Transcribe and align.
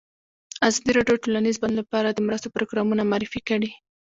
ازادي 0.67 0.91
راډیو 0.97 1.15
د 1.17 1.21
ټولنیز 1.23 1.55
بدلون 1.59 1.79
لپاره 1.81 2.09
د 2.11 2.19
مرستو 2.27 2.53
پروګرامونه 2.55 3.01
معرفي 3.11 3.41
کړي. 3.49 3.71